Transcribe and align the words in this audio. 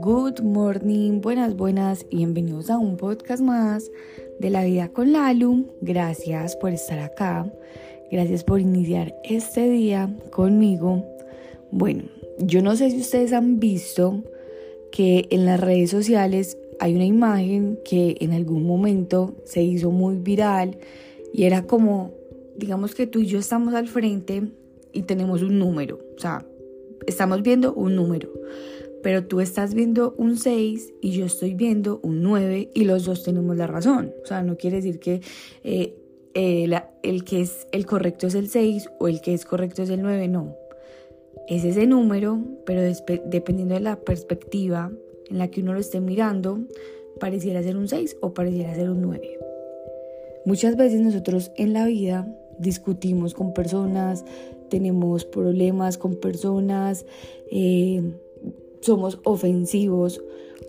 Good 0.00 0.40
morning, 0.42 1.20
buenas, 1.20 1.56
buenas 1.56 2.04
y 2.10 2.16
bienvenidos 2.16 2.70
a 2.70 2.78
un 2.78 2.96
podcast 2.96 3.40
más 3.40 3.88
de 4.40 4.50
la 4.50 4.64
vida 4.64 4.88
con 4.88 5.12
Lalu. 5.12 5.66
Gracias 5.80 6.56
por 6.56 6.72
estar 6.72 6.98
acá, 6.98 7.52
gracias 8.10 8.42
por 8.42 8.60
iniciar 8.60 9.14
este 9.22 9.70
día 9.70 10.12
conmigo. 10.32 11.04
Bueno, 11.70 12.04
yo 12.38 12.60
no 12.60 12.74
sé 12.74 12.90
si 12.90 12.98
ustedes 12.98 13.32
han 13.32 13.60
visto 13.60 14.24
que 14.90 15.28
en 15.30 15.46
las 15.46 15.60
redes 15.60 15.90
sociales 15.90 16.58
hay 16.80 16.96
una 16.96 17.06
imagen 17.06 17.78
que 17.84 18.16
en 18.20 18.32
algún 18.32 18.66
momento 18.66 19.36
se 19.44 19.62
hizo 19.62 19.92
muy 19.92 20.16
viral 20.16 20.78
y 21.32 21.44
era 21.44 21.62
como, 21.62 22.10
digamos 22.56 22.96
que 22.96 23.06
tú 23.06 23.20
y 23.20 23.26
yo 23.26 23.38
estamos 23.38 23.74
al 23.74 23.86
frente 23.86 24.42
y 24.92 25.02
tenemos 25.02 25.42
un 25.42 25.58
número, 25.58 25.98
o 26.16 26.20
sea, 26.20 26.46
estamos 27.06 27.42
viendo 27.42 27.72
un 27.74 27.96
número, 27.96 28.30
pero 29.02 29.26
tú 29.26 29.40
estás 29.40 29.74
viendo 29.74 30.14
un 30.18 30.36
6 30.36 30.94
y 31.00 31.12
yo 31.12 31.24
estoy 31.26 31.54
viendo 31.54 32.00
un 32.02 32.22
9 32.22 32.70
y 32.74 32.84
los 32.84 33.04
dos 33.04 33.22
tenemos 33.22 33.56
la 33.56 33.66
razón, 33.66 34.12
o 34.22 34.26
sea, 34.26 34.42
no 34.42 34.56
quiere 34.56 34.76
decir 34.76 34.98
que 34.98 35.20
eh, 35.64 35.94
eh, 36.34 36.70
el 37.02 37.24
que 37.24 37.40
es 37.40 37.66
el 37.72 37.86
correcto 37.86 38.26
es 38.26 38.34
el 38.34 38.48
6 38.48 38.90
o 38.98 39.08
el 39.08 39.20
que 39.20 39.34
es 39.34 39.44
correcto 39.44 39.82
es 39.82 39.90
el 39.90 40.02
9, 40.02 40.28
no. 40.28 40.56
Es 41.48 41.64
ese 41.64 41.86
número, 41.86 42.38
pero 42.66 42.82
dependiendo 43.26 43.74
de 43.74 43.80
la 43.80 43.96
perspectiva 43.96 44.92
en 45.30 45.38
la 45.38 45.48
que 45.48 45.62
uno 45.62 45.72
lo 45.72 45.80
esté 45.80 46.00
mirando, 46.00 46.60
pareciera 47.18 47.62
ser 47.62 47.76
un 47.76 47.88
6 47.88 48.18
o 48.20 48.34
pareciera 48.34 48.74
ser 48.74 48.90
un 48.90 49.00
9. 49.02 49.38
Muchas 50.44 50.76
veces 50.76 51.00
nosotros 51.00 51.50
en 51.56 51.72
la 51.72 51.86
vida 51.86 52.28
discutimos 52.58 53.34
con 53.34 53.52
personas, 53.52 54.24
tenemos 54.68 55.24
problemas 55.24 55.98
con 55.98 56.16
personas, 56.16 57.06
eh, 57.50 58.02
somos 58.80 59.18
ofensivos 59.24 60.20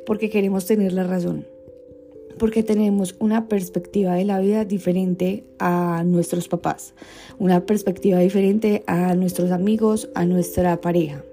porque 0.05 0.29
queremos 0.29 0.65
tener 0.65 0.93
la 0.93 1.03
razón, 1.03 1.45
porque 2.37 2.63
tenemos 2.63 3.15
una 3.19 3.47
perspectiva 3.47 4.15
de 4.15 4.25
la 4.25 4.39
vida 4.39 4.65
diferente 4.65 5.43
a 5.59 6.03
nuestros 6.05 6.47
papás, 6.47 6.93
una 7.37 7.65
perspectiva 7.65 8.19
diferente 8.19 8.83
a 8.87 9.13
nuestros 9.15 9.51
amigos, 9.51 10.09
a 10.15 10.25
nuestra 10.25 10.81
pareja. 10.81 11.23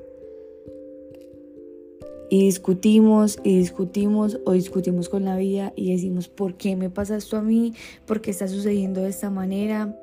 Y 2.29 2.47
discutimos 2.47 3.39
y 3.45 3.59
discutimos 3.59 4.41
o 4.45 4.53
discutimos 4.53 5.09
con 5.09 5.25
la 5.25 5.37
vida 5.37 5.73
y 5.77 5.93
decimos, 5.93 6.29
¿por 6.29 6.55
qué 6.55 6.75
me 6.75 6.91
pasa 6.91 7.17
esto 7.17 7.37
a 7.37 7.43
mí? 7.43 7.73
¿Por 8.05 8.21
qué 8.21 8.33
está 8.33 8.49
sucediendo 8.49 9.01
de 9.03 9.11
esta 9.11 9.31
manera? 9.31 9.97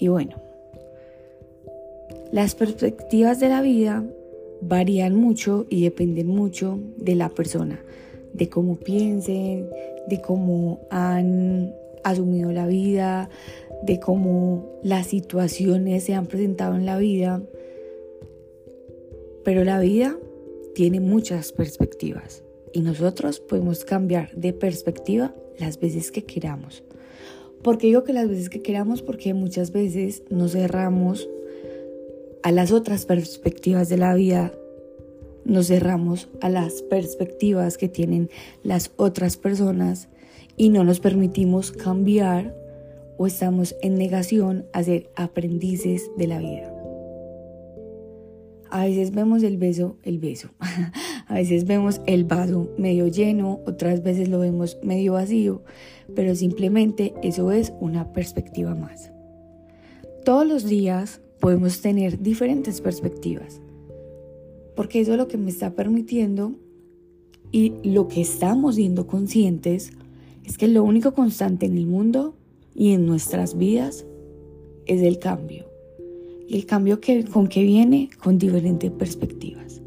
Y 0.00 0.08
bueno, 0.08 0.36
las 2.32 2.54
perspectivas 2.54 3.38
de 3.38 3.48
la 3.50 3.60
vida 3.60 4.02
varían 4.62 5.14
mucho 5.14 5.66
y 5.68 5.84
dependen 5.84 6.26
mucho 6.26 6.78
de 6.96 7.14
la 7.14 7.28
persona, 7.28 7.80
de 8.32 8.48
cómo 8.48 8.76
piensen, 8.76 9.68
de 10.08 10.20
cómo 10.20 10.80
han 10.90 11.74
asumido 12.02 12.50
la 12.50 12.66
vida, 12.66 13.28
de 13.82 14.00
cómo 14.00 14.80
las 14.82 15.06
situaciones 15.06 16.04
se 16.04 16.14
han 16.14 16.26
presentado 16.26 16.76
en 16.76 16.86
la 16.86 16.96
vida. 16.96 17.42
Pero 19.44 19.64
la 19.64 19.80
vida 19.80 20.16
tiene 20.74 21.00
muchas 21.00 21.52
perspectivas 21.52 22.42
y 22.72 22.80
nosotros 22.80 23.40
podemos 23.40 23.84
cambiar 23.84 24.32
de 24.34 24.52
perspectiva 24.52 25.34
las 25.58 25.78
veces 25.78 26.10
que 26.10 26.24
queramos. 26.24 26.84
¿Por 27.62 27.76
qué 27.76 27.88
digo 27.88 28.04
que 28.04 28.14
las 28.14 28.28
veces 28.28 28.48
que 28.48 28.62
queramos? 28.62 29.02
Porque 29.02 29.34
muchas 29.34 29.70
veces 29.70 30.22
nos 30.30 30.52
cerramos 30.52 31.28
a 32.42 32.52
las 32.52 32.72
otras 32.72 33.04
perspectivas 33.04 33.90
de 33.90 33.98
la 33.98 34.14
vida, 34.14 34.52
nos 35.44 35.66
cerramos 35.66 36.28
a 36.40 36.48
las 36.48 36.80
perspectivas 36.82 37.76
que 37.76 37.88
tienen 37.88 38.30
las 38.62 38.92
otras 38.96 39.36
personas 39.36 40.08
y 40.56 40.70
no 40.70 40.84
nos 40.84 41.00
permitimos 41.00 41.70
cambiar 41.72 42.56
o 43.18 43.26
estamos 43.26 43.76
en 43.82 43.96
negación 43.96 44.64
a 44.72 44.82
ser 44.82 45.10
aprendices 45.14 46.10
de 46.16 46.26
la 46.26 46.38
vida. 46.38 46.74
A 48.70 48.86
veces 48.86 49.10
vemos 49.10 49.42
el 49.42 49.58
beso, 49.58 49.96
el 50.02 50.18
beso. 50.18 50.48
A 51.30 51.34
veces 51.34 51.64
vemos 51.64 52.00
el 52.06 52.24
vaso 52.24 52.68
medio 52.76 53.06
lleno, 53.06 53.60
otras 53.64 54.02
veces 54.02 54.28
lo 54.28 54.40
vemos 54.40 54.78
medio 54.82 55.12
vacío, 55.12 55.62
pero 56.16 56.34
simplemente 56.34 57.14
eso 57.22 57.52
es 57.52 57.72
una 57.78 58.12
perspectiva 58.12 58.74
más. 58.74 59.12
Todos 60.24 60.44
los 60.44 60.66
días 60.66 61.20
podemos 61.38 61.82
tener 61.82 62.20
diferentes 62.20 62.80
perspectivas, 62.80 63.60
porque 64.74 65.00
eso 65.00 65.12
es 65.12 65.18
lo 65.18 65.28
que 65.28 65.38
me 65.38 65.50
está 65.50 65.76
permitiendo 65.76 66.56
y 67.52 67.74
lo 67.84 68.08
que 68.08 68.22
estamos 68.22 68.74
siendo 68.74 69.06
conscientes 69.06 69.92
es 70.44 70.58
que 70.58 70.66
lo 70.66 70.82
único 70.82 71.14
constante 71.14 71.66
en 71.66 71.78
el 71.78 71.86
mundo 71.86 72.34
y 72.74 72.90
en 72.92 73.06
nuestras 73.06 73.56
vidas 73.56 74.04
es 74.86 75.00
el 75.00 75.20
cambio. 75.20 75.66
Y 76.48 76.56
el 76.56 76.66
cambio 76.66 77.00
que, 77.00 77.24
con 77.24 77.46
que 77.46 77.62
viene 77.62 78.10
con 78.20 78.36
diferentes 78.36 78.90
perspectivas. 78.90 79.79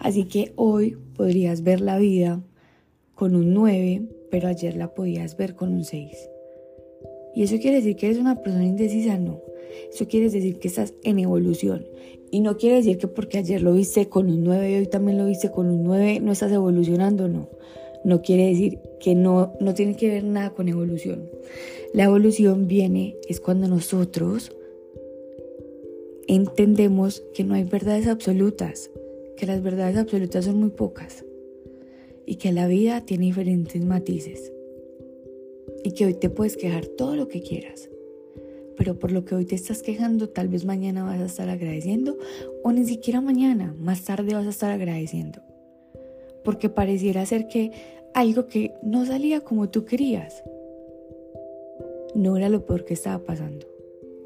Así 0.00 0.24
que 0.24 0.52
hoy 0.56 0.96
podrías 1.14 1.62
ver 1.62 1.80
la 1.80 1.98
vida 1.98 2.42
con 3.14 3.36
un 3.36 3.52
9, 3.52 4.02
pero 4.30 4.48
ayer 4.48 4.76
la 4.76 4.94
podías 4.94 5.36
ver 5.36 5.54
con 5.54 5.72
un 5.72 5.84
6. 5.84 6.10
¿Y 7.34 7.42
eso 7.42 7.58
quiere 7.58 7.76
decir 7.76 7.96
que 7.96 8.06
eres 8.06 8.18
una 8.18 8.42
persona 8.42 8.64
indecisa? 8.64 9.18
No. 9.18 9.40
Eso 9.92 10.08
quiere 10.08 10.30
decir 10.30 10.58
que 10.58 10.68
estás 10.68 10.94
en 11.04 11.18
evolución. 11.18 11.86
Y 12.30 12.40
no 12.40 12.56
quiere 12.56 12.76
decir 12.76 12.96
que 12.96 13.08
porque 13.08 13.38
ayer 13.38 13.60
lo 13.60 13.74
viste 13.74 14.08
con 14.08 14.30
un 14.30 14.42
9 14.42 14.70
y 14.70 14.74
hoy 14.76 14.86
también 14.86 15.18
lo 15.18 15.26
viste 15.26 15.50
con 15.50 15.68
un 15.68 15.84
9, 15.84 16.20
no 16.20 16.32
estás 16.32 16.50
evolucionando, 16.50 17.28
no. 17.28 17.48
No 18.02 18.22
quiere 18.22 18.46
decir 18.46 18.78
que 19.00 19.14
no, 19.14 19.52
no 19.60 19.74
tiene 19.74 19.96
que 19.96 20.08
ver 20.08 20.24
nada 20.24 20.50
con 20.50 20.68
evolución. 20.68 21.28
La 21.92 22.04
evolución 22.04 22.66
viene 22.66 23.16
es 23.28 23.40
cuando 23.40 23.68
nosotros 23.68 24.52
entendemos 26.26 27.22
que 27.34 27.44
no 27.44 27.54
hay 27.54 27.64
verdades 27.64 28.06
absolutas, 28.06 28.90
que 29.40 29.46
las 29.46 29.62
verdades 29.62 29.96
absolutas 29.96 30.44
son 30.44 30.60
muy 30.60 30.68
pocas 30.68 31.24
y 32.26 32.36
que 32.36 32.52
la 32.52 32.66
vida 32.66 33.00
tiene 33.06 33.24
diferentes 33.24 33.82
matices 33.82 34.52
y 35.82 35.92
que 35.92 36.04
hoy 36.04 36.12
te 36.12 36.28
puedes 36.28 36.58
quejar 36.58 36.84
todo 36.84 37.16
lo 37.16 37.26
que 37.26 37.40
quieras, 37.40 37.88
pero 38.76 38.98
por 38.98 39.12
lo 39.12 39.24
que 39.24 39.34
hoy 39.34 39.46
te 39.46 39.54
estás 39.54 39.82
quejando 39.82 40.28
tal 40.28 40.48
vez 40.48 40.66
mañana 40.66 41.04
vas 41.04 41.20
a 41.20 41.24
estar 41.24 41.48
agradeciendo 41.48 42.18
o 42.62 42.70
ni 42.70 42.84
siquiera 42.84 43.22
mañana, 43.22 43.74
más 43.80 44.04
tarde 44.04 44.34
vas 44.34 44.46
a 44.46 44.50
estar 44.50 44.72
agradeciendo, 44.72 45.40
porque 46.44 46.68
pareciera 46.68 47.24
ser 47.24 47.48
que 47.48 47.70
algo 48.12 48.46
que 48.46 48.74
no 48.82 49.06
salía 49.06 49.40
como 49.40 49.70
tú 49.70 49.86
querías 49.86 50.44
no 52.14 52.36
era 52.36 52.50
lo 52.50 52.66
peor 52.66 52.84
que 52.84 52.92
estaba 52.92 53.24
pasando 53.24 53.66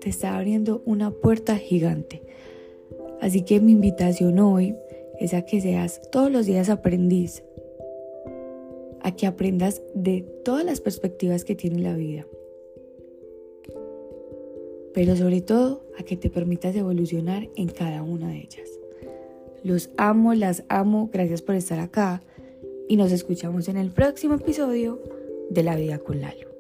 te 0.00 0.10
está 0.10 0.36
abriendo 0.36 0.82
una 0.84 1.12
puerta 1.12 1.56
gigante. 1.56 2.22
Así 3.22 3.40
que 3.40 3.58
mi 3.58 3.72
invitación 3.72 4.38
hoy 4.38 4.76
es 5.18 5.34
a 5.34 5.42
que 5.42 5.60
seas 5.60 6.00
todos 6.10 6.30
los 6.30 6.46
días 6.46 6.68
aprendiz, 6.68 7.42
a 9.00 9.14
que 9.14 9.26
aprendas 9.26 9.82
de 9.94 10.22
todas 10.44 10.64
las 10.64 10.80
perspectivas 10.80 11.44
que 11.44 11.54
tiene 11.54 11.80
la 11.80 11.94
vida, 11.94 12.26
pero 14.92 15.16
sobre 15.16 15.40
todo 15.40 15.84
a 15.98 16.02
que 16.02 16.16
te 16.16 16.30
permitas 16.30 16.74
evolucionar 16.76 17.48
en 17.56 17.68
cada 17.68 18.02
una 18.02 18.28
de 18.28 18.38
ellas. 18.38 18.68
Los 19.62 19.90
amo, 19.96 20.34
las 20.34 20.64
amo, 20.68 21.10
gracias 21.12 21.42
por 21.42 21.54
estar 21.54 21.80
acá 21.80 22.22
y 22.88 22.96
nos 22.96 23.12
escuchamos 23.12 23.68
en 23.68 23.76
el 23.76 23.90
próximo 23.90 24.34
episodio 24.34 25.00
de 25.50 25.62
La 25.62 25.76
Vida 25.76 25.98
con 25.98 26.20
Lalo. 26.20 26.53